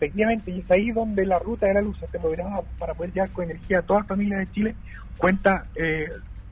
Efectivamente, 0.00 0.50
y 0.50 0.60
es 0.60 0.70
ahí 0.70 0.92
donde 0.92 1.26
la 1.26 1.38
ruta 1.38 1.66
de 1.66 1.74
la 1.74 1.82
luz, 1.82 2.02
este 2.02 2.18
programa 2.18 2.62
para 2.78 2.94
poder 2.94 3.12
llegar 3.12 3.30
con 3.32 3.44
energía 3.44 3.80
a 3.80 3.82
todas 3.82 4.00
las 4.00 4.08
familias 4.08 4.38
de 4.38 4.52
Chile, 4.54 4.74
cuenta, 5.18 5.66
eh, 5.74 6.08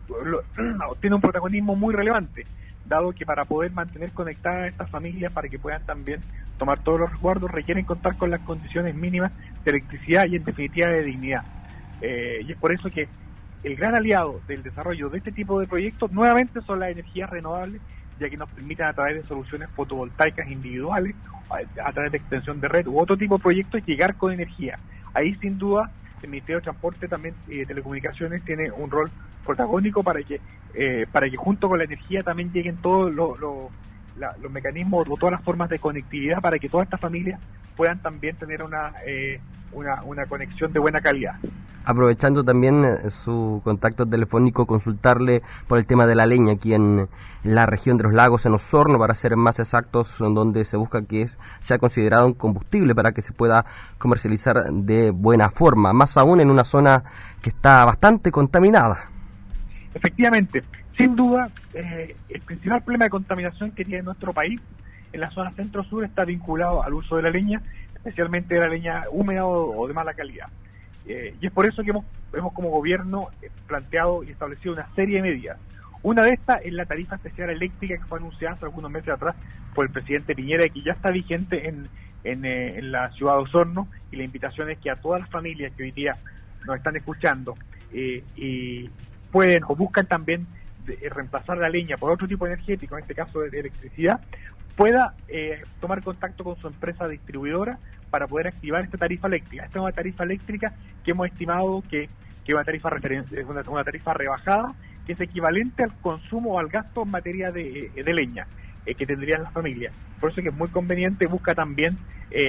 tiene 1.00 1.16
un 1.16 1.22
protagonismo 1.22 1.74
muy 1.74 1.94
relevante, 1.94 2.44
dado 2.84 3.10
que 3.12 3.24
para 3.24 3.46
poder 3.46 3.72
mantener 3.72 4.12
conectadas 4.12 4.68
estas 4.68 4.90
familias, 4.90 5.32
para 5.32 5.48
que 5.48 5.58
puedan 5.58 5.82
también 5.86 6.20
tomar 6.58 6.84
todos 6.84 7.00
los 7.00 7.10
resguardos, 7.10 7.50
requieren 7.50 7.86
contar 7.86 8.18
con 8.18 8.30
las 8.30 8.42
condiciones 8.42 8.94
mínimas 8.94 9.32
de 9.64 9.70
electricidad 9.70 10.26
y 10.26 10.36
en 10.36 10.44
definitiva 10.44 10.88
de 10.88 11.04
dignidad. 11.04 11.42
Eh, 12.02 12.40
y 12.46 12.52
es 12.52 12.58
por 12.58 12.70
eso 12.70 12.90
que 12.90 13.08
el 13.64 13.76
gran 13.76 13.94
aliado 13.94 14.42
del 14.46 14.62
desarrollo 14.62 15.08
de 15.08 15.18
este 15.18 15.32
tipo 15.32 15.58
de 15.58 15.66
proyectos 15.66 16.12
nuevamente 16.12 16.60
son 16.60 16.80
las 16.80 16.90
energías 16.90 17.30
renovables 17.30 17.80
ya 18.18 18.28
que 18.28 18.36
nos 18.36 18.48
permiten 18.50 18.86
a 18.86 18.92
través 18.92 19.22
de 19.22 19.28
soluciones 19.28 19.68
fotovoltaicas 19.70 20.48
individuales, 20.50 21.14
a, 21.82 21.92
través 21.92 22.12
de 22.12 22.18
extensión 22.18 22.60
de 22.60 22.68
red 22.68 22.86
u 22.86 22.98
otro 22.98 23.16
tipo 23.16 23.36
de 23.36 23.42
proyectos, 23.42 23.84
llegar 23.86 24.16
con 24.16 24.32
energía. 24.32 24.78
Ahí 25.14 25.34
sin 25.36 25.58
duda 25.58 25.90
el 26.22 26.30
Ministerio 26.30 26.56
de 26.56 26.64
Transporte 26.64 27.08
también 27.08 27.34
y 27.46 27.60
eh, 27.60 27.66
Telecomunicaciones 27.66 28.44
tiene 28.44 28.70
un 28.70 28.90
rol 28.90 29.10
protagónico 29.44 30.02
para 30.02 30.20
que 30.22 30.40
eh, 30.74 31.06
para 31.10 31.30
que 31.30 31.36
junto 31.36 31.68
con 31.68 31.78
la 31.78 31.84
energía 31.84 32.20
también 32.20 32.52
lleguen 32.52 32.76
todos 32.76 33.12
los, 33.12 33.38
los 33.38 34.50
mecanismos 34.50 35.06
o 35.08 35.16
todas 35.16 35.32
las 35.32 35.42
formas 35.42 35.70
de 35.70 35.78
conectividad 35.78 36.40
para 36.40 36.58
que 36.58 36.68
todas 36.68 36.86
estas 36.86 37.00
familias 37.00 37.40
puedan 37.76 38.00
también 38.00 38.36
tener 38.36 38.62
una, 38.62 38.92
eh, 39.06 39.40
una, 39.72 40.02
una 40.02 40.26
conexión 40.26 40.72
de 40.72 40.80
buena 40.80 41.00
calidad. 41.00 41.36
Aprovechando 41.84 42.44
también 42.44 42.84
eh, 42.84 43.10
su 43.10 43.60
contacto 43.64 44.04
telefónico, 44.04 44.66
consultarle 44.66 45.42
por 45.66 45.78
el 45.78 45.86
tema 45.86 46.06
de 46.06 46.14
la 46.14 46.26
leña 46.26 46.54
aquí 46.54 46.74
en 46.74 47.08
la 47.44 47.66
región 47.66 47.96
de 47.96 48.04
los 48.04 48.12
lagos, 48.12 48.44
en 48.44 48.52
Osorno, 48.52 48.98
para 48.98 49.14
ser 49.14 49.36
más 49.36 49.58
exactos, 49.58 50.18
donde 50.18 50.64
se 50.64 50.76
busca 50.76 51.04
que 51.04 51.26
sea 51.60 51.78
considerado 51.78 52.26
un 52.26 52.34
combustible 52.34 52.94
para 52.94 53.12
que 53.12 53.22
se 53.22 53.32
pueda 53.32 53.64
comercializar 53.96 54.70
de 54.70 55.10
buena 55.10 55.50
forma, 55.50 55.92
más 55.92 56.16
aún 56.16 56.40
en 56.40 56.50
una 56.50 56.64
zona 56.64 57.04
que 57.40 57.48
está 57.48 57.84
bastante 57.84 58.30
contaminada. 58.30 59.08
Efectivamente, 59.94 60.62
sin 60.98 61.14
duda, 61.14 61.50
eh, 61.74 62.16
el 62.28 62.40
principal 62.42 62.82
problema 62.82 63.04
de 63.04 63.10
contaminación 63.10 63.70
que 63.70 63.84
tiene 63.84 64.02
nuestro 64.02 64.32
país 64.32 64.60
en 65.12 65.20
la 65.20 65.30
zona 65.30 65.52
centro-sur 65.52 66.04
está 66.04 66.24
vinculado 66.24 66.82
al 66.82 66.92
uso 66.94 67.16
de 67.16 67.22
la 67.22 67.30
leña, 67.30 67.62
especialmente 67.94 68.54
de 68.54 68.60
la 68.60 68.68
leña 68.68 69.04
húmeda 69.10 69.46
o, 69.46 69.86
de 69.86 69.94
mala 69.94 70.14
calidad. 70.14 70.48
Eh, 71.08 71.34
y 71.40 71.46
es 71.46 71.52
por 71.52 71.66
eso 71.66 71.82
que 71.82 71.90
hemos, 71.90 72.04
hemos 72.32 72.52
como 72.52 72.70
gobierno 72.70 73.28
eh, 73.42 73.50
planteado 73.66 74.22
y 74.22 74.30
establecido 74.30 74.74
una 74.74 74.88
serie 74.94 75.16
de 75.16 75.22
medidas. 75.22 75.58
Una 76.02 76.22
de 76.22 76.30
estas 76.32 76.62
es 76.64 76.72
la 76.72 76.86
tarifa 76.86 77.16
especial 77.16 77.50
eléctrica 77.50 77.96
que 77.96 78.04
fue 78.04 78.18
anunciada 78.18 78.54
hace 78.54 78.66
algunos 78.66 78.90
meses 78.90 79.08
atrás 79.08 79.34
por 79.74 79.86
el 79.86 79.92
presidente 79.92 80.34
Piñera 80.34 80.64
y 80.66 80.70
que 80.70 80.82
ya 80.82 80.92
está 80.92 81.10
vigente 81.10 81.68
en, 81.68 81.88
en, 82.22 82.92
la 82.92 83.10
ciudad 83.12 83.34
de 83.34 83.42
Osorno 83.42 83.88
y 84.12 84.16
la 84.16 84.22
invitación 84.22 84.70
es 84.70 84.78
que 84.78 84.90
a 84.90 84.96
todas 84.96 85.20
las 85.22 85.30
familias 85.30 85.72
que 85.76 85.82
hoy 85.82 85.90
día 85.90 86.16
nos 86.66 86.76
están 86.76 86.94
escuchando 86.96 87.56
y 87.90 88.88
pueden 89.32 89.64
o 89.64 89.74
buscan 89.74 90.06
también 90.06 90.46
eh, 90.88 91.10
reemplazar 91.10 91.58
la 91.58 91.68
leña 91.68 91.96
por 91.96 92.10
otro 92.10 92.26
tipo 92.26 92.46
energético, 92.46 92.96
en 92.96 93.02
este 93.02 93.14
caso 93.14 93.40
de, 93.40 93.60
electricidad, 93.60 94.20
pueda 94.78 95.14
eh, 95.26 95.60
tomar 95.80 96.04
contacto 96.04 96.44
con 96.44 96.56
su 96.56 96.68
empresa 96.68 97.08
distribuidora 97.08 97.80
para 98.10 98.28
poder 98.28 98.46
activar 98.46 98.84
esta 98.84 98.96
tarifa 98.96 99.26
eléctrica. 99.26 99.64
Esta 99.64 99.80
es 99.80 99.82
una 99.82 99.92
tarifa 99.92 100.22
eléctrica 100.22 100.72
que 101.04 101.10
hemos 101.10 101.26
estimado 101.26 101.82
que, 101.90 102.04
es 102.04 102.54
una 102.54 102.62
tarifa 102.62 102.88
es 103.32 103.46
una, 103.46 103.84
tarifa 103.84 104.14
rebajada, 104.14 104.72
que 105.04 105.14
es 105.14 105.20
equivalente 105.20 105.82
al 105.82 105.92
consumo 106.00 106.52
o 106.52 106.58
al 106.60 106.68
gasto 106.68 107.02
en 107.02 107.10
materia 107.10 107.50
de, 107.50 107.90
eh, 107.94 108.14
leña 108.14 108.46
que 108.86 109.04
tendrían 109.04 109.42
las 109.42 109.52
familias. 109.52 109.92
Por 110.18 110.30
eso 110.30 110.40
es 110.40 110.44
que 110.44 110.50
es 110.50 110.56
muy 110.56 110.68
conveniente, 110.68 111.26
busca 111.26 111.54
también 111.54 111.98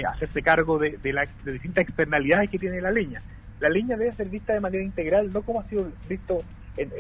hacerse 0.07 0.41
cargo 0.41 0.77
de, 0.77 0.91
de, 1.03 1.27
de 1.43 1.51
distintas 1.51 1.83
externalidades 1.83 2.49
que 2.49 2.59
tiene 2.59 2.79
la 2.79 2.91
leña. 2.91 3.21
La 3.59 3.67
leña 3.67 3.97
debe 3.97 4.15
ser 4.15 4.29
vista 4.29 4.53
de 4.53 4.61
manera 4.61 4.81
integral, 4.81 5.33
no 5.33 5.41
como 5.41 5.59
ha 5.59 5.65
sido 5.65 5.91
visto 6.07 6.43
en, 6.77 6.91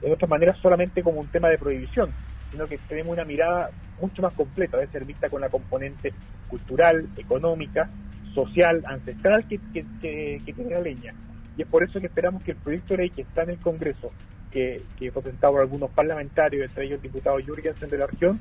en, 0.00 0.12
otras 0.12 0.30
maneras 0.30 0.56
solamente 0.62 1.02
como 1.02 1.20
un 1.20 1.26
tema 1.26 1.48
de 1.48 1.58
prohibición, 1.58 2.10
sino 2.56 2.66
que 2.66 2.78
tenemos 2.88 3.12
una 3.12 3.26
mirada 3.26 3.70
mucho 4.00 4.22
más 4.22 4.32
completa, 4.32 4.78
debe 4.78 4.90
ser 4.90 5.04
vista 5.04 5.28
con 5.28 5.42
la 5.42 5.50
componente 5.50 6.14
cultural, 6.48 7.06
económica, 7.18 7.90
social, 8.34 8.82
ancestral 8.86 9.46
que, 9.46 9.58
tiene 10.00 10.70
la 10.70 10.80
leña. 10.80 11.12
Y 11.54 11.62
es 11.62 11.68
por 11.68 11.82
eso 11.82 12.00
que 12.00 12.06
esperamos 12.06 12.42
que 12.42 12.52
el 12.52 12.56
proyecto 12.56 12.94
de 12.94 13.02
ley 13.02 13.10
que 13.10 13.22
está 13.22 13.42
en 13.42 13.50
el 13.50 13.58
Congreso, 13.58 14.10
que, 14.50 14.82
que 14.98 15.10
fue 15.10 15.20
presentado 15.20 15.52
por 15.52 15.62
algunos 15.62 15.90
parlamentarios, 15.90 16.64
entre 16.64 16.86
ellos 16.86 16.96
el 16.96 17.02
diputado 17.02 17.38
Jürgensen 17.38 17.90
de 17.90 17.98
la 17.98 18.06
región, 18.06 18.40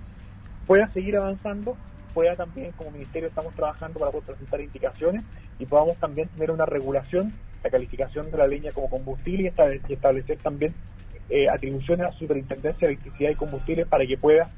pueda 0.65 0.87
seguir 0.93 1.17
avanzando, 1.17 1.75
pueda 2.13 2.37
también, 2.37 2.71
como 2.71 2.91
ministerio, 2.91 3.27
estamos 3.27 3.53
trabajando 3.53 3.99
para 3.99 4.11
poder 4.11 4.27
presentar 4.27 4.61
indicaciones 4.61 5.25
y 5.59 5.65
podamos 5.65 5.97
también 5.97 6.29
tener 6.29 6.51
una 6.51 6.65
regulación 6.65 7.33
la 7.65 7.71
calificación 7.71 8.29
de 8.29 8.37
la 8.37 8.47
leña 8.47 8.71
como 8.71 8.89
combustible 8.89 9.51
y 9.89 9.93
establecer 9.93 10.37
también 10.37 10.73
eh, 11.29 11.49
atribuciones 11.49 12.05
a 12.05 12.09
la 12.09 12.17
Superintendencia 12.17 12.87
de 12.87 12.93
Electricidad 12.93 13.31
y 13.31 13.35
Combustibles 13.35 13.87
para 13.87 14.05
que 14.05 14.17
pueda 14.17 14.49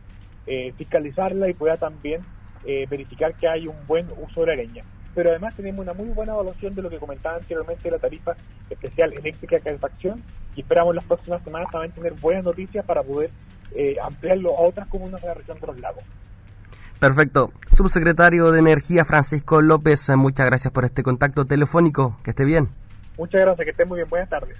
eh, 0.45 0.73
fiscalizarla 0.77 1.49
y 1.49 1.53
pueda 1.53 1.77
también 1.77 2.21
eh, 2.65 2.85
verificar 2.89 3.33
que 3.35 3.47
hay 3.47 3.67
un 3.67 3.75
buen 3.87 4.07
uso 4.21 4.41
de 4.41 4.47
la 4.47 4.55
leña. 4.55 4.83
Pero 5.15 5.29
además 5.29 5.55
tenemos 5.55 5.81
una 5.81 5.93
muy 5.93 6.09
buena 6.09 6.33
evaluación 6.33 6.75
de 6.75 6.81
lo 6.81 6.89
que 6.89 6.97
comentaba 6.97 7.37
anteriormente 7.37 7.89
la 7.89 7.99
tarifa 7.99 8.35
especial 8.69 9.13
eléctrica 9.13 9.55
de 9.55 9.61
calefacción 9.61 10.21
y 10.55 10.61
esperamos 10.61 10.93
las 10.93 11.05
próximas 11.05 11.43
semanas 11.43 11.69
también 11.71 11.93
tener 11.93 12.13
buenas 12.13 12.43
noticias 12.43 12.85
para 12.85 13.01
poder 13.01 13.31
ampliarlo 14.01 14.57
a 14.57 14.61
otras 14.61 14.87
comunas 14.87 15.21
de 15.21 15.27
la 15.27 15.33
región 15.33 15.59
de 15.59 15.67
los 15.67 15.79
lagos. 15.79 16.03
Perfecto. 16.99 17.51
Subsecretario 17.73 18.51
de 18.51 18.59
Energía 18.59 19.05
Francisco 19.05 19.61
López, 19.61 20.09
muchas 20.15 20.47
gracias 20.47 20.73
por 20.73 20.85
este 20.85 21.03
contacto 21.03 21.45
telefónico. 21.45 22.17
Que 22.23 22.31
esté 22.31 22.43
bien. 22.43 22.69
Muchas 23.17 23.41
gracias, 23.41 23.65
que 23.65 23.71
estén 23.71 23.87
muy 23.87 23.97
bien. 23.97 24.09
Buenas 24.09 24.29
tardes. 24.29 24.57